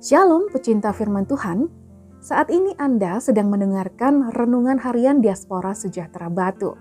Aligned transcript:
Shalom 0.00 0.48
pecinta 0.48 0.96
firman 0.96 1.28
Tuhan, 1.28 1.68
saat 2.24 2.48
ini 2.48 2.72
Anda 2.80 3.20
sedang 3.20 3.52
mendengarkan 3.52 4.32
Renungan 4.32 4.80
Harian 4.80 5.20
Diaspora 5.20 5.76
Sejahtera 5.76 6.32
Batu. 6.32 6.72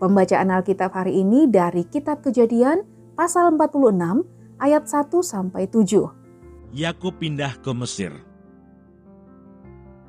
Pembacaan 0.00 0.48
Alkitab 0.48 0.88
hari 0.88 1.20
ini 1.20 1.44
dari 1.52 1.84
Kitab 1.84 2.24
Kejadian 2.24 2.80
pasal 3.12 3.52
46 3.60 4.24
ayat 4.56 4.88
1 4.88 4.88
sampai 5.20 5.68
7. 5.68 6.72
Yakub 6.72 7.20
pindah 7.20 7.60
ke 7.60 7.76
Mesir. 7.76 8.16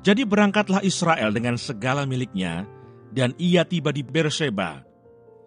Jadi 0.00 0.24
berangkatlah 0.24 0.80
Israel 0.80 1.28
dengan 1.36 1.60
segala 1.60 2.08
miliknya 2.08 2.64
dan 3.12 3.36
ia 3.36 3.68
tiba 3.68 3.92
di 3.92 4.00
Berseba. 4.00 4.88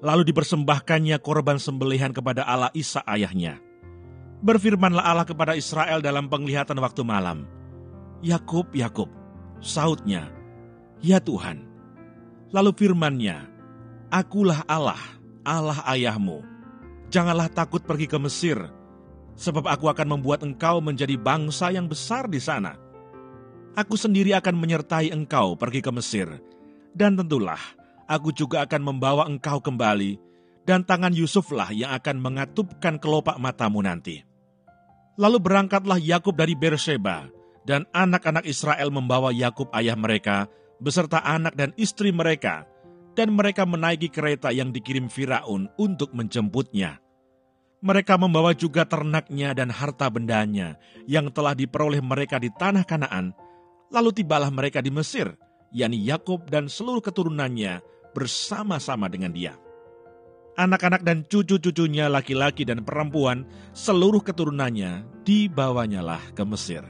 Lalu 0.05 0.21
dipersembahkannya 0.29 1.17
korban 1.17 1.57
sembelihan 1.57 2.13
kepada 2.13 2.45
Allah 2.45 2.69
Isa 2.77 3.01
ayahnya. 3.09 3.70
Berfirmanlah 4.41 5.05
Allah 5.05 5.21
kepada 5.29 5.53
Israel 5.53 6.01
dalam 6.01 6.25
penglihatan 6.25 6.73
waktu 6.81 7.05
malam. 7.05 7.45
Yakub, 8.25 8.73
Yakub, 8.73 9.05
sautnya, 9.61 10.33
Ya 10.97 11.21
Tuhan. 11.21 11.61
Lalu 12.49 12.73
firmannya, 12.73 13.37
Akulah 14.09 14.65
Allah, 14.65 14.97
Allah 15.45 15.77
ayahmu. 15.93 16.41
Janganlah 17.13 17.53
takut 17.53 17.85
pergi 17.85 18.09
ke 18.09 18.17
Mesir, 18.17 18.57
sebab 19.37 19.69
aku 19.69 19.93
akan 19.93 20.17
membuat 20.17 20.41
engkau 20.41 20.81
menjadi 20.81 21.21
bangsa 21.21 21.69
yang 21.69 21.85
besar 21.85 22.25
di 22.25 22.41
sana. 22.41 22.73
Aku 23.77 23.93
sendiri 23.93 24.33
akan 24.33 24.57
menyertai 24.57 25.13
engkau 25.13 25.53
pergi 25.53 25.85
ke 25.85 25.93
Mesir, 25.93 26.27
dan 26.97 27.13
tentulah 27.13 27.61
aku 28.09 28.33
juga 28.33 28.65
akan 28.65 28.81
membawa 28.89 29.29
engkau 29.29 29.61
kembali, 29.61 30.17
dan 30.65 30.81
tangan 30.81 31.13
Yusuflah 31.13 31.69
yang 31.77 31.93
akan 31.93 32.17
mengatupkan 32.17 32.97
kelopak 32.97 33.37
matamu 33.37 33.85
nanti.' 33.85 34.30
Lalu 35.19 35.37
berangkatlah 35.43 35.99
Yakub 35.99 36.35
dari 36.35 36.55
Beersheba, 36.55 37.27
dan 37.67 37.83
anak-anak 37.91 38.47
Israel 38.47 38.89
membawa 38.89 39.29
Yakub 39.35 39.67
ayah 39.75 39.97
mereka 39.99 40.47
beserta 40.81 41.21
anak 41.21 41.53
dan 41.53 41.75
istri 41.75 42.09
mereka, 42.09 42.65
dan 43.13 43.35
mereka 43.35 43.67
menaiki 43.67 44.07
kereta 44.07 44.49
yang 44.55 44.71
dikirim 44.71 45.11
Firaun 45.11 45.67
untuk 45.75 46.15
menjemputnya. 46.15 47.03
Mereka 47.81 48.13
membawa 48.15 48.53
juga 48.53 48.85
ternaknya 48.85 49.57
dan 49.57 49.73
harta 49.73 50.05
bendanya 50.07 50.77
yang 51.09 51.33
telah 51.33 51.57
diperoleh 51.57 52.01
mereka 52.01 52.37
di 52.37 52.53
tanah 52.53 52.85
Kanaan, 52.85 53.33
lalu 53.89 54.13
tibalah 54.21 54.53
mereka 54.53 54.79
di 54.79 54.93
Mesir, 54.93 55.33
yakni 55.73 56.01
Yakub 56.07 56.45
dan 56.47 56.69
seluruh 56.69 57.01
keturunannya 57.01 57.81
bersama-sama 58.13 59.09
dengan 59.09 59.33
dia 59.33 59.53
anak-anak 60.59 61.01
dan 61.05 61.23
cucu-cucunya 61.27 62.11
laki-laki 62.11 62.67
dan 62.67 62.83
perempuan, 62.83 63.47
seluruh 63.71 64.19
keturunannya 64.19 65.05
dibawanyalah 65.23 66.35
ke 66.35 66.43
Mesir. 66.43 66.83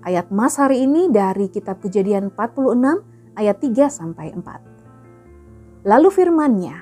Ayat 0.00 0.32
Mas 0.32 0.56
hari 0.56 0.88
ini 0.88 1.12
dari 1.12 1.52
kitab 1.52 1.84
Kejadian 1.84 2.32
46 2.32 3.36
ayat 3.36 3.56
3 3.60 3.92
sampai 3.92 4.32
4. 4.32 5.84
Lalu 5.84 6.08
firman-Nya, 6.08 6.76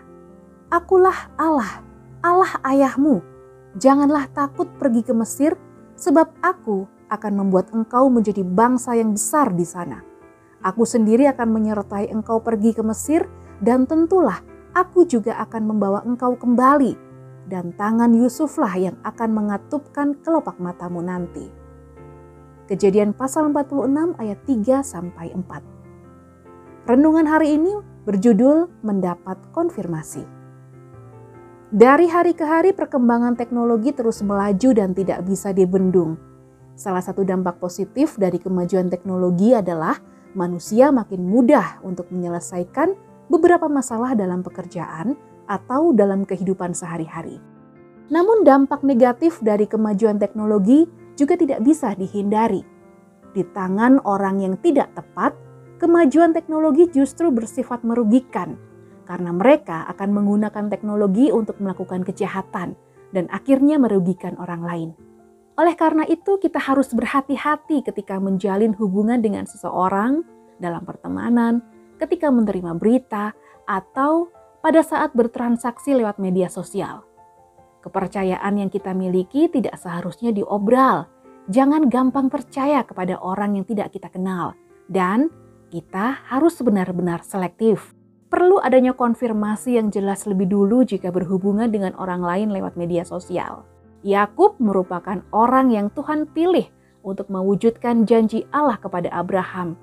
Akulah 0.71 1.33
Allah, 1.35 1.83
Allah 2.23 2.53
ayahmu. 2.63 3.19
Janganlah 3.75 4.31
takut 4.31 4.71
pergi 4.79 5.03
ke 5.03 5.11
Mesir, 5.15 5.59
sebab 5.99 6.31
aku 6.43 6.87
akan 7.11 7.33
membuat 7.43 7.75
engkau 7.75 8.07
menjadi 8.07 8.45
bangsa 8.47 8.95
yang 8.95 9.17
besar 9.17 9.51
di 9.51 9.67
sana. 9.67 10.05
Aku 10.63 10.83
sendiri 10.83 11.27
akan 11.31 11.49
menyertai 11.55 12.11
engkau 12.11 12.43
pergi 12.43 12.75
ke 12.75 12.83
Mesir 12.83 13.27
dan 13.63 13.87
tentulah 13.87 14.41
aku 14.77 15.07
juga 15.09 15.39
akan 15.43 15.75
membawa 15.75 16.07
engkau 16.07 16.39
kembali, 16.39 16.95
dan 17.49 17.73
tangan 17.75 18.13
Yusuflah 18.13 18.75
yang 18.77 18.97
akan 19.03 19.31
mengatupkan 19.35 20.15
kelopak 20.23 20.61
matamu 20.61 21.01
nanti. 21.01 21.49
Kejadian 22.69 23.17
pasal 23.17 23.49
46 23.49 24.21
ayat 24.21 24.39
3 24.45 24.85
sampai 24.85 25.33
4. 25.33 26.85
Renungan 26.85 27.25
hari 27.25 27.57
ini 27.57 27.73
berjudul 28.05 28.69
mendapat 28.85 29.41
konfirmasi. 29.57 30.25
Dari 31.69 32.09
hari 32.09 32.33
ke 32.33 32.45
hari 32.49 32.73
perkembangan 32.73 33.37
teknologi 33.37 33.93
terus 33.93 34.25
melaju 34.25 34.73
dan 34.73 34.97
tidak 34.97 35.21
bisa 35.25 35.53
dibendung. 35.53 36.17
Salah 36.77 37.05
satu 37.05 37.29
dampak 37.29 37.61
positif 37.61 38.17
dari 38.17 38.41
kemajuan 38.41 38.89
teknologi 38.89 39.53
adalah 39.53 40.01
manusia 40.33 40.89
makin 40.89 41.29
mudah 41.29 41.81
untuk 41.85 42.09
menyelesaikan 42.09 43.08
beberapa 43.29 43.69
masalah 43.69 44.17
dalam 44.17 44.45
pekerjaan 44.45 45.17
atau 45.49 45.97
dalam 45.97 46.29
kehidupan 46.29 46.77
sehari-hari. 46.77 47.41
Namun, 48.09 48.45
dampak 48.45 48.81
negatif 48.85 49.41
dari 49.45 49.69
kemajuan 49.69 50.17
teknologi 50.17 50.89
juga 51.17 51.37
tidak 51.37 51.61
bisa 51.61 51.93
dihindari. 51.93 52.65
Di 53.37 53.45
tangan 53.53 54.01
orang 54.09 54.41
yang 54.41 54.55
tidak 54.65 54.97
tepat, 54.97 55.37
kemajuan 55.77 56.33
teknologi 56.33 56.89
justru 56.89 57.29
bersifat 57.29 57.85
merugikan 57.85 58.57
karena 59.09 59.33
mereka 59.33 59.89
akan 59.89 60.21
menggunakan 60.21 60.69
teknologi 60.69 61.33
untuk 61.33 61.57
melakukan 61.65 62.05
kejahatan 62.05 62.77
dan 63.13 63.25
akhirnya 63.33 63.81
merugikan 63.81 64.37
orang 64.37 64.61
lain. 64.65 64.91
Oleh 65.59 65.75
karena 65.75 66.05
itu, 66.07 66.39
kita 66.39 66.61
harus 66.61 66.93
berhati-hati 66.93 67.83
ketika 67.83 68.21
menjalin 68.21 68.77
hubungan 68.79 69.19
dengan 69.19 69.49
seseorang 69.49 70.23
dalam 70.61 70.87
pertemanan, 70.87 71.65
ketika 71.99 72.31
menerima 72.31 72.79
berita, 72.79 73.35
atau 73.69 74.33
pada 74.65 74.81
saat 74.81 75.13
bertransaksi 75.13 75.99
lewat 75.99 76.17
media 76.23 76.49
sosial. 76.49 77.05
Kepercayaan 77.85 78.59
yang 78.59 78.71
kita 78.73 78.91
miliki 78.97 79.47
tidak 79.47 79.79
seharusnya 79.79 80.35
diobral. 80.35 81.07
Jangan 81.49 81.89
gampang 81.89 82.29
percaya 82.29 82.85
kepada 82.85 83.17
orang 83.21 83.61
yang 83.61 83.65
tidak 83.65 83.95
kita 83.95 84.09
kenal, 84.13 84.57
dan 84.91 85.29
kita 85.69 86.21
harus 86.29 86.57
benar-benar 86.61 87.25
selektif. 87.25 87.93
Perlu 88.29 88.61
adanya 88.61 88.93
konfirmasi 88.93 89.81
yang 89.81 89.89
jelas 89.89 90.29
lebih 90.29 90.53
dulu 90.53 90.85
jika 90.85 91.09
berhubungan 91.09 91.73
dengan 91.73 91.97
orang 91.97 92.21
lain 92.21 92.53
lewat 92.53 92.77
media 92.77 93.01
sosial. 93.01 93.65
Yakub 94.05 94.61
merupakan 94.61 95.25
orang 95.33 95.73
yang 95.73 95.89
Tuhan 95.97 96.29
pilih 96.37 96.69
untuk 97.01 97.33
mewujudkan 97.33 98.05
janji 98.05 98.45
Allah 98.53 98.77
kepada 98.77 99.09
Abraham. 99.09 99.81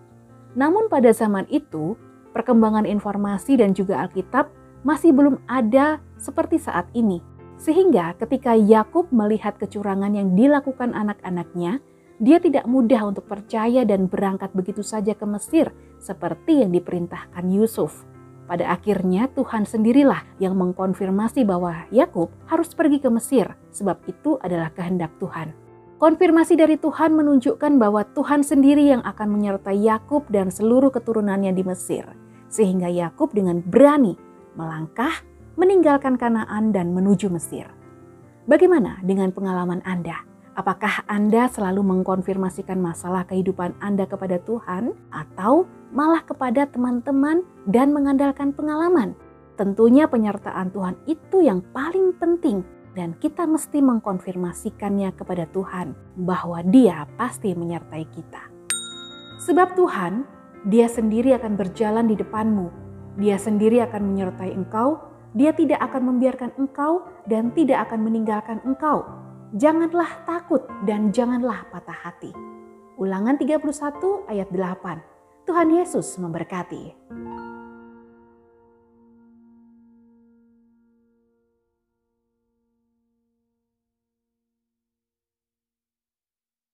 Namun 0.54 0.88
pada 0.88 1.10
zaman 1.12 1.50
itu, 1.50 1.98
perkembangan 2.36 2.84
informasi 2.84 3.56
dan 3.56 3.72
juga 3.72 4.04
Alkitab 4.04 4.52
masih 4.84 5.16
belum 5.16 5.40
ada 5.48 6.04
seperti 6.20 6.60
saat 6.60 6.92
ini. 6.92 7.24
Sehingga 7.56 8.20
ketika 8.20 8.52
Yakub 8.54 9.08
melihat 9.16 9.56
kecurangan 9.56 10.12
yang 10.12 10.36
dilakukan 10.36 10.92
anak-anaknya, 10.92 11.80
dia 12.20 12.38
tidak 12.44 12.68
mudah 12.68 13.08
untuk 13.08 13.28
percaya 13.28 13.88
dan 13.88 14.12
berangkat 14.12 14.52
begitu 14.52 14.84
saja 14.84 15.16
ke 15.16 15.24
Mesir 15.24 15.72
seperti 16.00 16.64
yang 16.64 16.76
diperintahkan 16.76 17.44
Yusuf. 17.48 18.04
Pada 18.46 18.78
akhirnya 18.78 19.26
Tuhan 19.34 19.66
sendirilah 19.66 20.22
yang 20.38 20.54
mengkonfirmasi 20.54 21.48
bahwa 21.48 21.90
Yakub 21.90 22.30
harus 22.46 22.78
pergi 22.78 23.02
ke 23.02 23.10
Mesir 23.10 23.50
sebab 23.74 24.06
itu 24.06 24.38
adalah 24.38 24.70
kehendak 24.70 25.18
Tuhan. 25.18 25.56
Konfirmasi 25.98 26.60
dari 26.60 26.76
Tuhan 26.78 27.16
menunjukkan 27.16 27.82
bahwa 27.82 28.06
Tuhan 28.14 28.46
sendiri 28.46 28.92
yang 28.94 29.02
akan 29.02 29.28
menyertai 29.32 29.80
Yakub 29.80 30.28
dan 30.30 30.52
seluruh 30.54 30.94
keturunannya 30.94 31.56
di 31.56 31.64
Mesir 31.66 32.25
sehingga 32.50 32.88
Yakub 32.92 33.34
dengan 33.34 33.62
berani 33.62 34.16
melangkah 34.56 35.24
meninggalkan 35.56 36.20
Kanaan 36.20 36.76
dan 36.76 36.92
menuju 36.92 37.32
Mesir. 37.32 37.68
Bagaimana 38.46 39.02
dengan 39.02 39.32
pengalaman 39.32 39.82
Anda? 39.88 40.22
Apakah 40.56 41.04
Anda 41.12 41.52
selalu 41.52 41.84
mengkonfirmasikan 41.84 42.80
masalah 42.80 43.28
kehidupan 43.28 43.76
Anda 43.84 44.08
kepada 44.08 44.40
Tuhan 44.40 44.96
atau 45.12 45.68
malah 45.92 46.24
kepada 46.24 46.64
teman-teman 46.64 47.44
dan 47.68 47.92
mengandalkan 47.92 48.56
pengalaman? 48.56 49.18
Tentunya 49.60 50.08
penyertaan 50.08 50.72
Tuhan 50.72 50.96
itu 51.08 51.44
yang 51.44 51.60
paling 51.76 52.16
penting 52.16 52.64
dan 52.96 53.16
kita 53.20 53.44
mesti 53.44 53.84
mengkonfirmasikannya 53.84 55.12
kepada 55.16 55.44
Tuhan 55.52 55.92
bahwa 56.24 56.64
Dia 56.64 57.04
pasti 57.20 57.52
menyertai 57.52 58.06
kita. 58.16 58.44
Sebab 59.44 59.76
Tuhan 59.76 60.24
dia 60.66 60.90
sendiri 60.90 61.30
akan 61.38 61.54
berjalan 61.54 62.10
di 62.10 62.18
depanmu. 62.18 62.74
Dia 63.22 63.38
sendiri 63.38 63.86
akan 63.86 64.02
menyertai 64.02 64.50
engkau. 64.50 64.98
Dia 65.38 65.54
tidak 65.54 65.78
akan 65.78 66.10
membiarkan 66.10 66.58
engkau 66.58 67.06
dan 67.30 67.54
tidak 67.54 67.86
akan 67.86 68.02
meninggalkan 68.02 68.58
engkau. 68.66 69.06
Janganlah 69.54 70.26
takut 70.26 70.66
dan 70.90 71.14
janganlah 71.14 71.70
patah 71.70 72.10
hati. 72.10 72.34
Ulangan 72.98 73.38
31 73.38 73.62
ayat 74.26 74.50
8. 74.50 75.46
Tuhan 75.46 75.70
Yesus 75.70 76.18
memberkati. 76.18 76.98